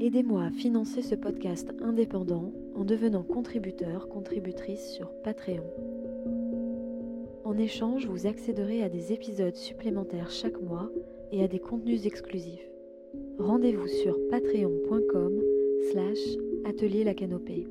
[0.00, 5.64] Aidez-moi à financer ce podcast indépendant en devenant contributeur, contributrice sur Patreon.
[7.44, 10.90] En échange, vous accéderez à des épisodes supplémentaires chaque mois
[11.30, 12.68] et à des contenus exclusifs.
[13.38, 15.40] Rendez-vous sur patreon.com
[15.92, 16.18] slash
[16.64, 17.68] atelier la canopée.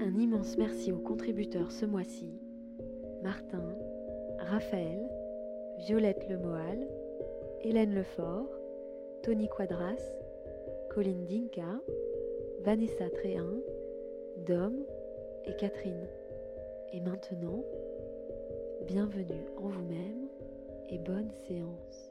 [0.00, 2.30] Un immense merci aux contributeurs ce mois-ci,
[3.24, 3.64] Martin,
[4.38, 5.00] Raphaël,
[5.86, 6.86] Violette Lemoal,
[7.62, 8.48] Hélène Lefort,
[9.24, 10.00] Tony Quadras,
[10.98, 11.80] Colline Dinka,
[12.64, 13.60] Vanessa Tréhin,
[14.48, 14.84] Dom
[15.44, 16.08] et Catherine.
[16.92, 17.62] Et maintenant,
[18.84, 20.26] bienvenue en vous-même
[20.88, 22.10] et bonne séance.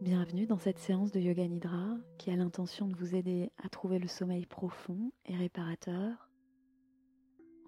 [0.00, 4.00] Bienvenue dans cette séance de Yoga Nidra qui a l'intention de vous aider à trouver
[4.00, 6.32] le sommeil profond et réparateur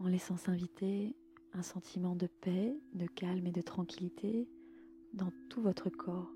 [0.00, 1.14] en laissant s'inviter
[1.54, 4.48] un sentiment de paix, de calme et de tranquillité
[5.12, 6.32] dans tout votre corps.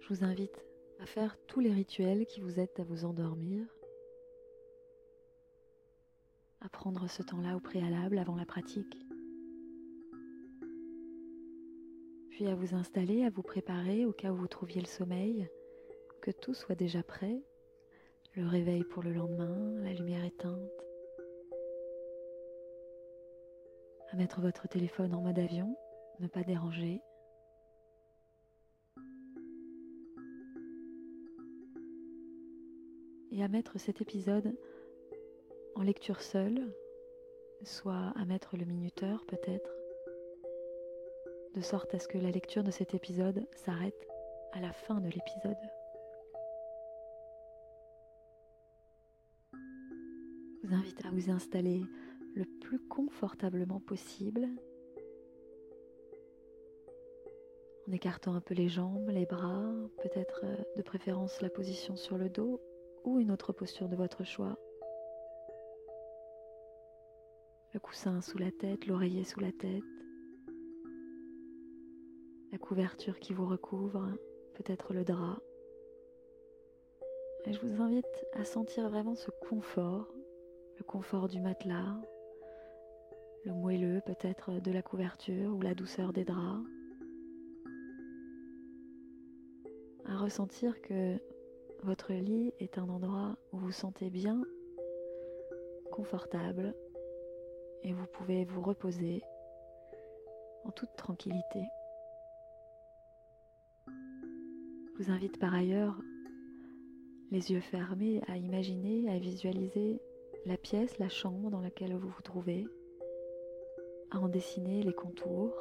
[0.00, 0.66] Je vous invite
[0.98, 3.64] à faire tous les rituels qui vous aident à vous endormir,
[6.60, 8.96] à prendre ce temps-là au préalable avant la pratique,
[12.30, 15.48] puis à vous installer, à vous préparer au cas où vous trouviez le sommeil,
[16.20, 17.44] que tout soit déjà prêt,
[18.34, 20.58] le réveil pour le lendemain, la lumière éteinte,
[24.12, 25.74] à mettre votre téléphone en mode avion,
[26.20, 27.00] ne pas déranger.
[33.30, 34.54] Et à mettre cet épisode
[35.76, 36.74] en lecture seule,
[37.64, 39.70] soit à mettre le minuteur peut-être,
[41.54, 44.06] de sorte à ce que la lecture de cet épisode s'arrête
[44.52, 45.56] à la fin de l'épisode.
[50.62, 51.82] Je vous invite à vous installer
[52.34, 54.48] le plus confortablement possible
[57.88, 59.72] en écartant un peu les jambes, les bras,
[60.02, 62.60] peut-être euh, de préférence la position sur le dos
[63.04, 64.56] ou une autre posture de votre choix.
[67.74, 69.82] Le coussin sous la tête, l'oreiller sous la tête,
[72.52, 74.08] la couverture qui vous recouvre,
[74.54, 75.40] peut-être le drap.
[77.46, 80.14] Et je vous invite à sentir vraiment ce confort,
[80.78, 82.00] le confort du matelas,
[83.44, 86.64] le moelleux peut-être de la couverture ou la douceur des draps.
[90.06, 91.16] À ressentir que
[91.82, 94.42] votre lit est un endroit où vous sentez bien,
[95.90, 96.74] confortable,
[97.82, 99.22] et vous pouvez vous reposer
[100.64, 101.64] en toute tranquillité.
[103.86, 106.00] Je vous invite par ailleurs,
[107.32, 110.00] les yeux fermés, à imaginer, à visualiser
[110.46, 112.66] la pièce, la chambre dans laquelle vous vous trouvez
[114.12, 115.54] à en dessiner les contours.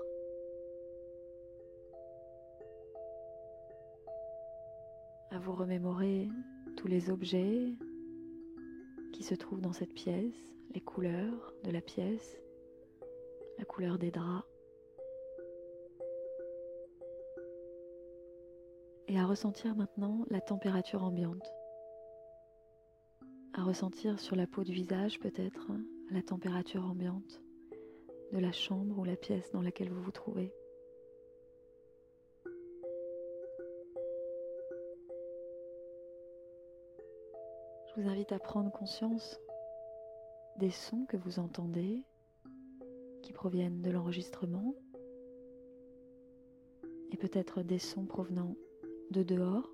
[5.33, 6.27] à vous remémorer
[6.75, 7.73] tous les objets
[9.13, 10.35] qui se trouvent dans cette pièce,
[10.73, 12.37] les couleurs de la pièce,
[13.57, 14.45] la couleur des draps,
[19.07, 21.49] et à ressentir maintenant la température ambiante,
[23.53, 25.71] à ressentir sur la peau du visage peut-être
[26.09, 27.41] la température ambiante
[28.31, 30.53] de la chambre ou la pièce dans laquelle vous vous trouvez.
[37.87, 39.39] Je vous invite à prendre conscience
[40.57, 42.03] des sons que vous entendez
[43.21, 44.75] qui proviennent de l'enregistrement
[47.11, 48.55] et peut-être des sons provenant
[49.11, 49.69] de dehors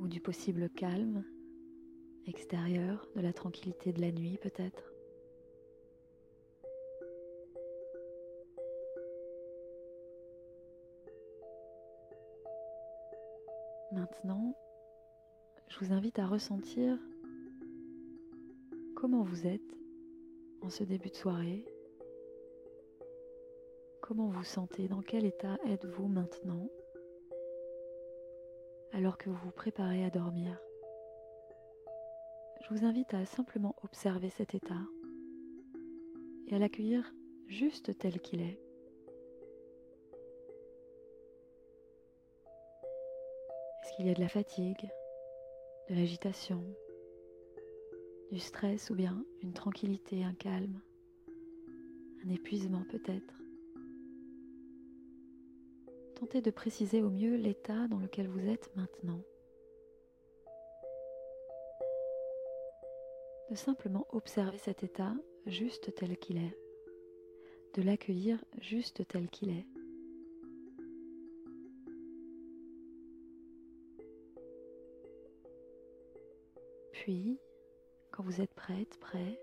[0.00, 1.24] ou du possible calme
[2.26, 4.93] extérieur, de la tranquillité de la nuit peut-être.
[13.94, 14.56] Maintenant,
[15.68, 16.98] je vous invite à ressentir
[18.96, 19.78] comment vous êtes
[20.62, 21.64] en ce début de soirée,
[24.02, 26.68] comment vous sentez, dans quel état êtes-vous maintenant
[28.94, 30.58] alors que vous vous préparez à dormir.
[32.62, 34.82] je vous invite à simplement observer cet état
[36.48, 37.14] et à l'accueillir
[37.46, 38.63] juste tel qu'il est.
[43.94, 44.88] qu'il y a de la fatigue,
[45.88, 46.64] de l'agitation,
[48.30, 50.80] du stress ou bien une tranquillité, un calme,
[52.24, 53.34] un épuisement peut-être
[56.14, 59.20] Tentez de préciser au mieux l'état dans lequel vous êtes maintenant.
[63.50, 65.14] De simplement observer cet état
[65.46, 66.56] juste tel qu'il est.
[67.74, 69.66] De l'accueillir juste tel qu'il est.
[77.04, 77.38] Puis,
[78.12, 79.38] quand vous êtes prête, prêt,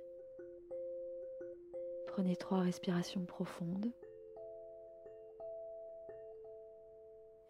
[2.08, 3.94] prenez trois respirations profondes.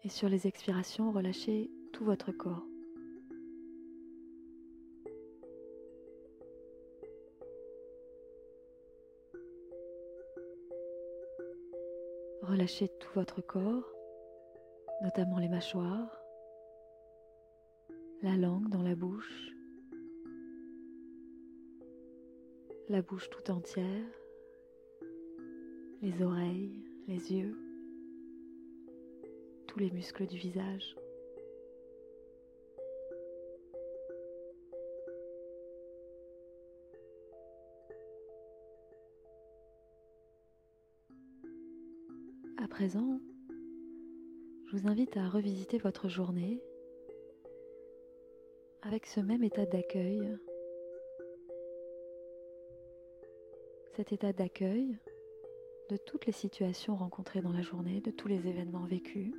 [0.02, 2.66] Et sur les expirations, relâchez tout votre corps.
[12.42, 13.90] Relâchez tout votre corps,
[15.00, 16.22] notamment les mâchoires,
[18.20, 19.51] la langue dans la bouche,
[22.88, 23.86] la bouche tout entière,
[26.02, 27.56] les oreilles, les yeux,
[29.66, 30.96] tous les muscles du visage.
[42.62, 43.20] À présent,
[44.66, 46.60] je vous invite à revisiter votre journée
[48.82, 50.36] avec ce même état d'accueil
[53.94, 54.96] cet état d'accueil
[55.90, 59.34] de toutes les situations rencontrées dans la journée, de tous les événements vécus.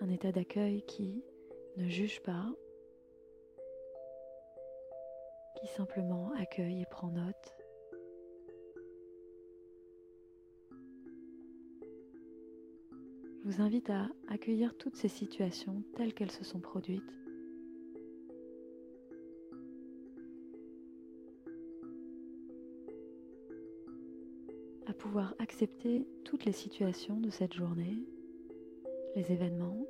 [0.00, 1.24] Un état d'accueil qui
[1.76, 2.46] ne juge pas,
[5.58, 7.56] qui simplement accueille et prend note.
[13.42, 17.27] Je vous invite à accueillir toutes ces situations telles qu'elles se sont produites
[24.94, 28.04] pouvoir accepter toutes les situations de cette journée,
[29.14, 29.86] les événements,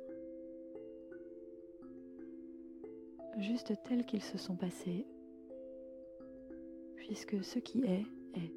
[3.37, 5.05] juste tels qu'ils se sont passés,
[6.95, 8.05] puisque ce qui est
[8.35, 8.53] est.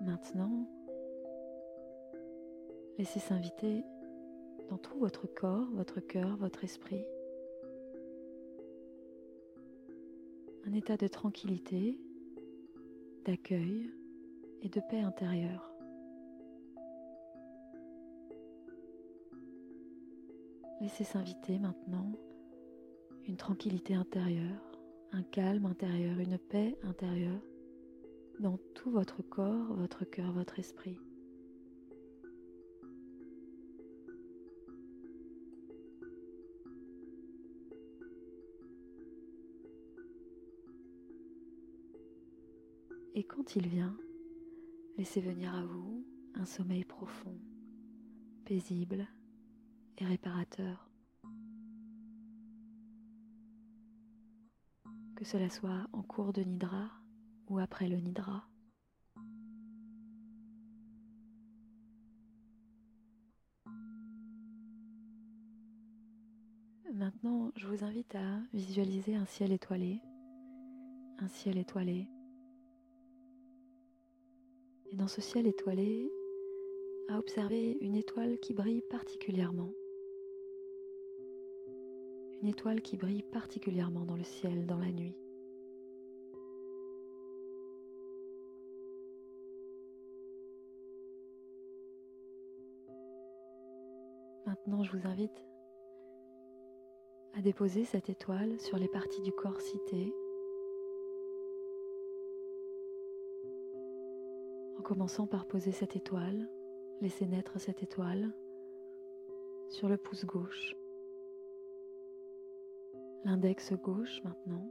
[0.00, 0.66] Maintenant,
[2.98, 3.84] laissez s'inviter
[4.68, 7.04] dans tout votre corps, votre cœur, votre esprit.
[10.66, 11.98] Un état de tranquillité,
[13.24, 13.90] d'accueil
[14.62, 15.72] et de paix intérieure.
[20.80, 22.12] Laissez s'inviter maintenant
[23.28, 24.72] une tranquillité intérieure,
[25.12, 27.40] un calme intérieur, une paix intérieure
[28.40, 30.98] dans tout votre corps, votre cœur, votre esprit.
[43.14, 43.94] Et quand il vient,
[44.96, 46.02] laissez venir à vous
[46.34, 47.38] un sommeil profond,
[48.46, 49.06] paisible
[49.98, 50.88] et réparateur.
[55.14, 56.90] Que cela soit en cours de nidra
[57.48, 58.48] ou après le nidra.
[66.94, 70.00] Maintenant, je vous invite à visualiser un ciel étoilé,
[71.18, 72.08] un ciel étoilé
[74.92, 76.12] et dans ce ciel étoilé,
[77.08, 79.72] à observer une étoile qui brille particulièrement.
[82.42, 85.16] Une étoile qui brille particulièrement dans le ciel, dans la nuit.
[94.46, 95.44] Maintenant, je vous invite
[97.34, 100.12] à déposer cette étoile sur les parties du corps citées
[104.82, 106.50] en commençant par poser cette étoile,
[107.00, 108.34] laisser naître cette étoile
[109.68, 110.76] sur le pouce gauche,
[113.24, 114.68] l'index gauche maintenant,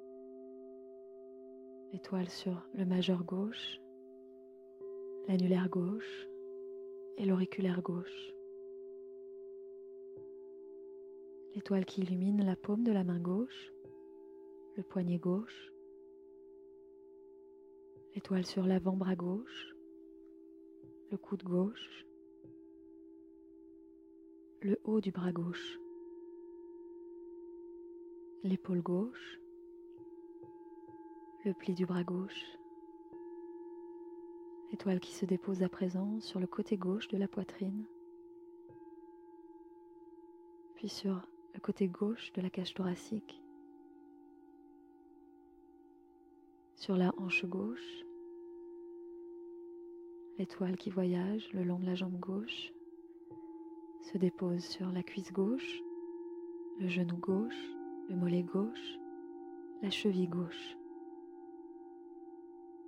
[1.93, 3.79] l'étoile sur le majeur gauche,
[5.29, 6.27] l'annulaire gauche
[7.17, 8.33] et l'auriculaire gauche.
[11.55, 13.71] L'étoile qui illumine la paume de la main gauche,
[14.75, 15.71] le poignet gauche,
[18.13, 19.73] l'étoile sur l'avant-bras gauche,
[21.11, 22.05] le coude gauche,
[24.61, 25.77] le haut du bras gauche,
[28.43, 29.39] l'épaule gauche,
[31.43, 32.45] le pli du bras gauche,
[34.71, 37.83] l'étoile qui se dépose à présent sur le côté gauche de la poitrine,
[40.75, 43.41] puis sur le côté gauche de la cage thoracique,
[46.75, 48.05] sur la hanche gauche,
[50.41, 52.73] l'étoile qui voyage le long de la jambe gauche
[54.01, 55.83] se dépose sur la cuisse gauche,
[56.79, 57.69] le genou gauche,
[58.09, 58.97] le mollet gauche,
[59.83, 60.75] la cheville gauche.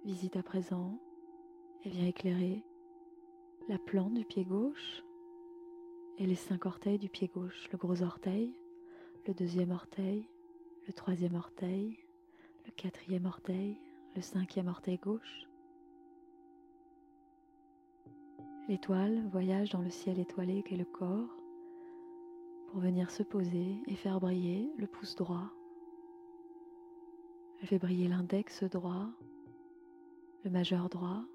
[0.04, 1.00] Visite à présent
[1.84, 2.64] et vient éclairer
[3.70, 5.04] la plante du pied gauche
[6.18, 8.52] et les cinq orteils du pied gauche, le gros orteil,
[9.28, 10.26] le deuxième orteil,
[10.88, 12.00] le troisième orteil,
[12.66, 13.78] le quatrième orteil,
[14.16, 15.48] le cinquième orteil gauche.
[18.70, 21.36] L'étoile voyage dans le ciel étoilé qu'est le corps
[22.68, 25.52] pour venir se poser et faire briller le pouce droit.
[27.60, 29.10] Elle fait briller l'index droit,
[30.46, 31.26] le majeur droit,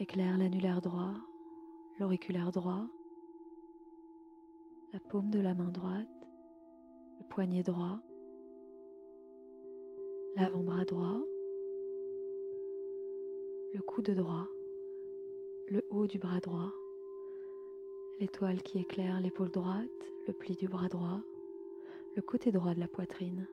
[0.00, 1.14] éclaire l'annulaire droit,
[2.00, 2.88] l'auriculaire droit,
[4.92, 6.08] la paume de la main droite,
[7.20, 8.00] le poignet droit,
[10.34, 11.20] l'avant-bras droit,
[13.72, 14.48] le coude droit,
[15.70, 16.72] le haut du bras droit,
[18.20, 21.20] l'étoile qui éclaire l'épaule droite, le pli du bras droit,
[22.16, 23.46] le côté droit de la poitrine,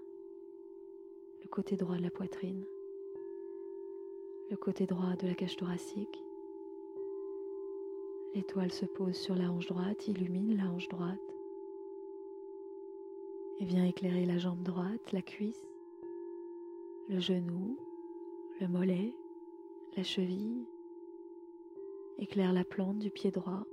[1.44, 2.64] le côté droit de la poitrine,
[4.50, 6.24] le côté droit de la cage thoracique.
[8.34, 11.20] L'étoile se pose sur la hanche droite, illumine la hanche droite
[13.60, 15.68] et vient éclairer la jambe droite, la cuisse,
[17.10, 17.78] le genou,
[18.62, 19.14] le mollet,
[19.98, 20.66] la cheville,
[22.18, 23.66] éclaire la plante du pied droit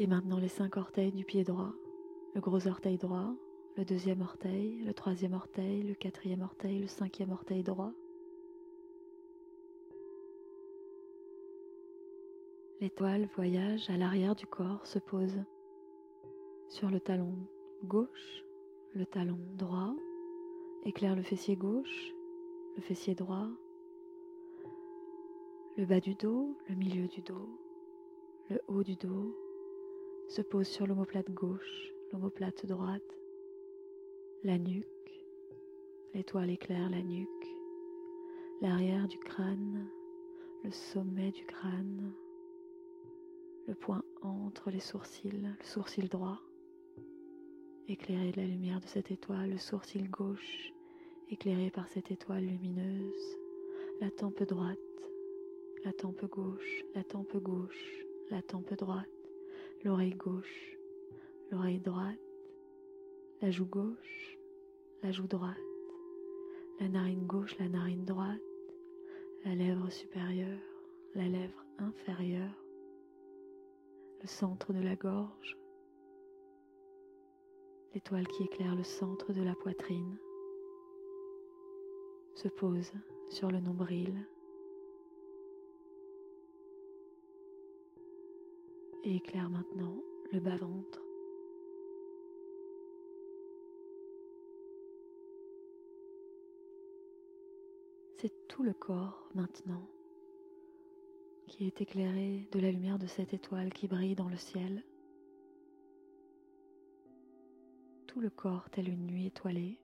[0.00, 1.74] et maintenant les cinq orteils du pied droit,
[2.34, 3.34] le gros orteil droit,
[3.76, 7.92] le deuxième orteil, le troisième orteil, le quatrième orteil, le cinquième orteil droit.
[12.80, 15.36] L'étoile voyage à l'arrière du corps, se pose
[16.68, 17.34] sur le talon
[17.84, 18.44] gauche,
[18.94, 19.94] le talon droit,
[20.84, 22.14] éclaire le fessier gauche,
[22.76, 23.48] le fessier droit,
[25.76, 27.48] le bas du dos, le milieu du dos,
[28.50, 29.36] le haut du dos,
[30.28, 33.18] se pose sur l'omoplate gauche, l'omoplate droite,
[34.42, 34.86] la nuque,
[36.12, 37.48] l'étoile éclaire la nuque,
[38.60, 39.88] l'arrière du crâne,
[40.64, 42.12] le sommet du crâne,
[43.68, 46.40] le point entre les sourcils, le sourcil droit,
[47.86, 50.72] éclairé de la lumière de cette étoile, le sourcil gauche,
[51.30, 53.38] éclairé par cette étoile lumineuse,
[54.00, 54.78] la tempe droite,
[55.84, 59.08] la tempe gauche, la tempe gauche, la tempe droite,
[59.82, 60.76] l'oreille gauche,
[61.50, 62.18] l'oreille droite,
[63.40, 64.38] la joue gauche,
[65.02, 65.56] la joue droite,
[66.80, 68.42] la narine gauche, la narine droite,
[69.44, 70.60] la lèvre supérieure,
[71.14, 72.62] la lèvre inférieure,
[74.20, 75.56] le centre de la gorge,
[77.94, 80.18] l'étoile qui éclaire le centre de la poitrine,
[82.34, 82.92] se pose
[83.30, 84.14] sur le nombril
[89.04, 90.02] et éclaire maintenant
[90.32, 91.02] le bas-ventre.
[98.18, 99.88] C'est tout le corps maintenant
[101.46, 104.84] qui est éclairé de la lumière de cette étoile qui brille dans le ciel.
[108.06, 109.78] Tout le corps tel une nuit étoilée.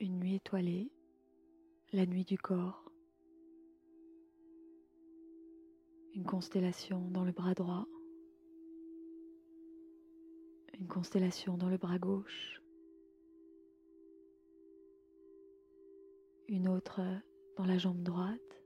[0.00, 0.90] Une nuit étoilée,
[1.92, 2.81] la nuit du corps.
[6.22, 7.84] Une constellation dans le bras droit.
[10.78, 12.62] Une constellation dans le bras gauche.
[16.46, 17.00] Une autre
[17.56, 18.62] dans la jambe droite.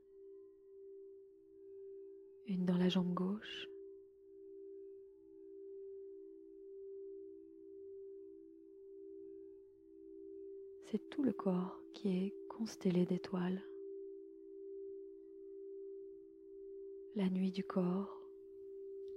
[2.47, 3.67] Une dans la jambe gauche.
[10.91, 13.63] C'est tout le corps qui est constellé d'étoiles.
[17.17, 18.21] La nuit du corps,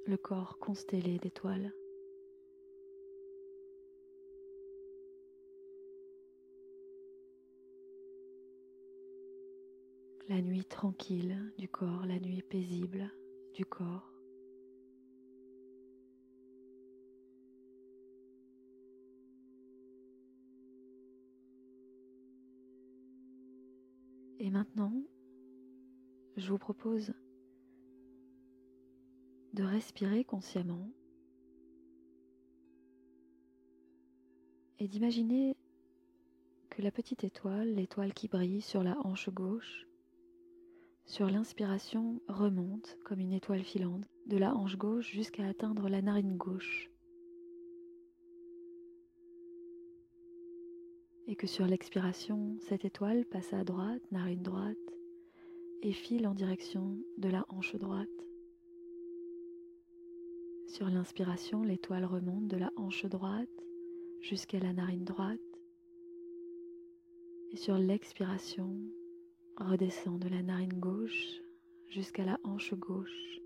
[0.06, 1.74] le corps constellé d'étoiles.
[10.30, 13.12] La nuit tranquille du corps, la nuit paisible
[13.54, 14.14] du corps.
[24.40, 24.94] Et maintenant,
[26.38, 27.14] je vous propose
[29.54, 30.90] de respirer consciemment
[34.80, 35.56] et d'imaginer
[36.70, 39.86] que la petite étoile, l'étoile qui brille sur la hanche gauche,
[41.06, 46.38] sur l'inspiration remonte comme une étoile filante de la hanche gauche jusqu'à atteindre la narine
[46.38, 46.90] gauche.
[51.28, 54.78] Et que sur l'expiration, cette étoile passe à droite, narine droite,
[55.82, 58.08] et file en direction de la hanche droite.
[60.80, 63.50] Sur l'inspiration, l'étoile remonte de la hanche droite
[64.22, 65.42] jusqu'à la narine droite.
[67.52, 68.80] Et sur l'expiration,
[69.58, 71.42] redescend de la narine gauche
[71.90, 73.42] jusqu'à la hanche gauche.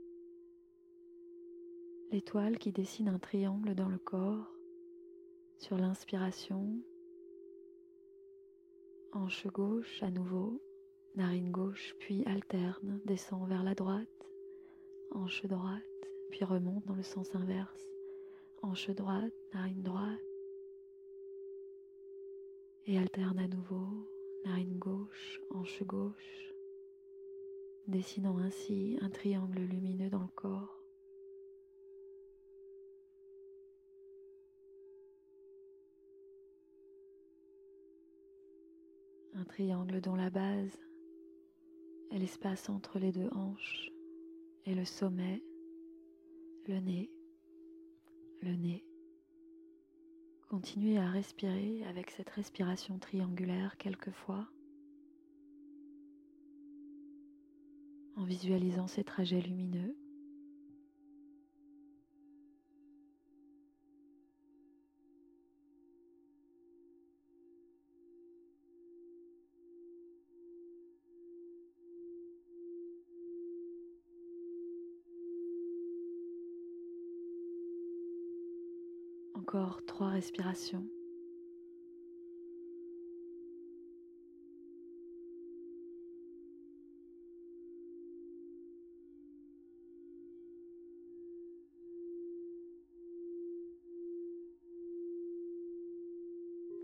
[2.12, 4.54] L'étoile qui dessine un triangle dans le corps.
[5.58, 6.84] Sur l'inspiration,
[9.12, 10.62] hanche gauche à nouveau,
[11.16, 14.30] narine gauche, puis alterne, descend vers la droite,
[15.10, 15.82] hanche droite,
[16.34, 17.88] puis remonte dans le sens inverse,
[18.64, 20.20] hanche droite, narine droite,
[22.88, 24.10] et alterne à nouveau,
[24.44, 26.52] narine gauche, hanche gauche,
[27.86, 30.82] dessinant ainsi un triangle lumineux dans le corps.
[39.36, 40.80] Un triangle dont la base
[42.10, 43.92] est l'espace entre les deux hanches
[44.66, 45.44] et le sommet,
[46.68, 47.12] le nez,
[48.42, 48.86] le nez.
[50.50, 54.48] Continuez à respirer avec cette respiration triangulaire quelquefois
[58.16, 59.98] en visualisant ces trajets lumineux.
[79.44, 80.88] Encore trois respirations.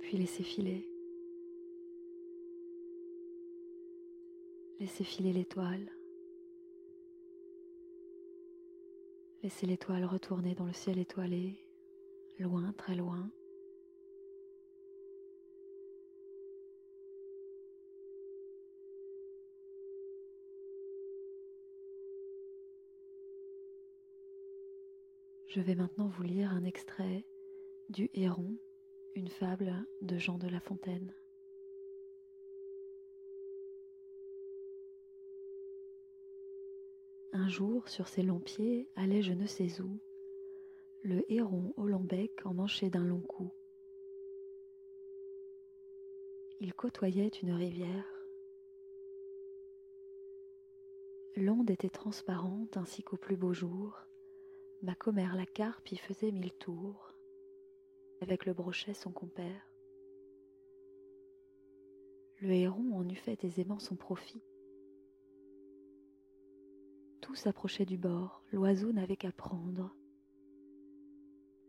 [0.01, 0.85] Puis laissez filer.
[4.81, 5.89] Laissez filer l'étoile.
[9.43, 11.68] Laissez l'étoile retourner dans le ciel étoilé
[12.39, 13.31] loin, très loin.
[25.47, 27.25] Je vais maintenant vous lire un extrait
[27.89, 28.55] du Héron,
[29.15, 31.11] une fable de Jean de La Fontaine.
[37.33, 39.99] Un jour, sur ses longs pieds, allait je ne sais où,
[41.01, 43.51] le héron au long bec emmanché d'un long cou.
[46.59, 48.05] Il côtoyait une rivière.
[51.37, 53.97] L'onde était transparente ainsi qu'au plus beau jour.
[54.81, 57.13] Ma commère la carpe y faisait mille tours,
[58.19, 59.71] avec le brochet son compère.
[62.41, 64.41] Le héron en eût fait aisément son profit.
[67.21, 69.95] Tout s'approchait du bord, l'oiseau n'avait qu'à prendre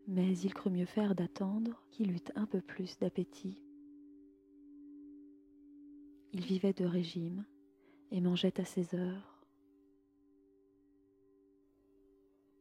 [0.07, 3.61] mais il crut mieux faire d'attendre qu'il eût un peu plus d'appétit.
[6.33, 7.45] Il vivait de régime
[8.11, 9.41] et mangeait à ses heures.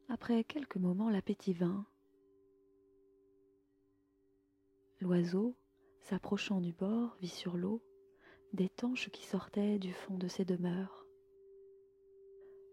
[0.09, 1.87] Après quelques moments, l'appétit vint.
[5.01, 5.57] L'oiseau,
[6.01, 7.83] s'approchant du bord, vit sur l'eau
[8.53, 11.07] des tanches qui sortaient du fond de ses demeures.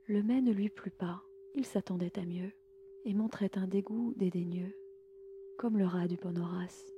[0.08, 1.21] Le mets ne lui plut pas,
[1.53, 2.57] il s'attendait à mieux
[3.08, 4.76] et montrait un dégoût dédaigneux,
[5.58, 6.93] comme le rat du bon Horace.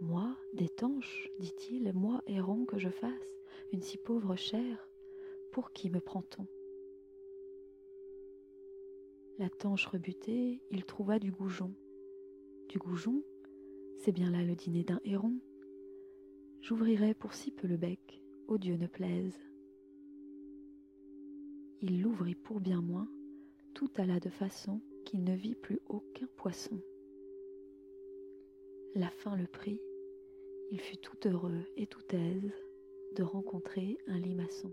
[0.00, 3.42] Moi, d'étanche, dit-il, moi, héron, que je fasse,
[3.72, 4.88] une si pauvre chair,
[5.52, 6.46] pour qui me prend-on?
[9.38, 11.74] La tanche rebutée, il trouva du goujon.
[12.70, 13.22] Du goujon,
[13.98, 15.34] c'est bien là le dîner d'un héron.
[16.62, 19.38] J'ouvrirai pour si peu le bec, au Dieu ne plaise.
[21.82, 23.10] Il l'ouvrit pour bien moins,
[23.74, 26.80] tout alla de façon qu'il ne vit plus aucun poisson.
[28.94, 29.80] La faim le prit,
[30.70, 32.52] il fut tout heureux et tout aise
[33.16, 34.72] de rencontrer un limaçon.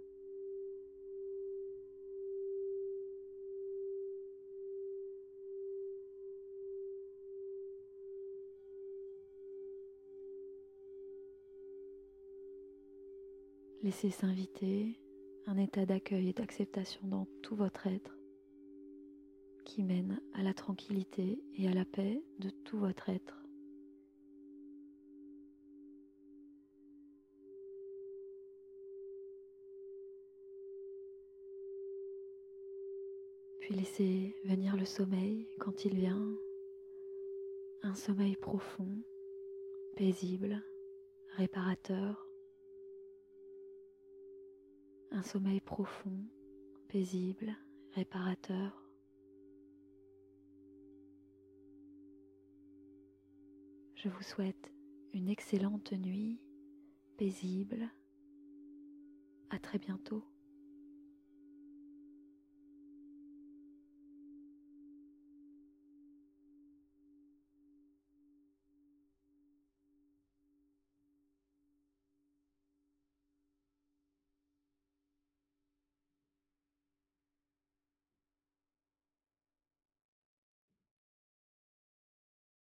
[13.82, 15.00] Laissez s'inviter
[15.48, 18.18] un état d'accueil et d'acceptation dans tout votre être
[19.69, 23.45] qui mène à la tranquillité et à la paix de tout votre être.
[33.60, 36.36] Puis laissez venir le sommeil quand il vient,
[37.84, 39.03] un sommeil profond,
[39.95, 40.63] paisible,
[41.38, 42.27] réparateur,
[45.12, 46.25] un sommeil profond,
[46.88, 47.55] paisible,
[47.93, 48.79] réparateur.
[54.02, 54.72] Je vous souhaite
[55.14, 56.40] une excellente nuit,
[57.18, 57.90] paisible.
[59.50, 60.24] À très bientôt.